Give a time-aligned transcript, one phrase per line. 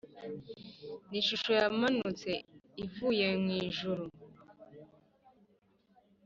[1.09, 2.29] n ishusho yamanutse
[2.83, 4.03] ivuye mu ijuru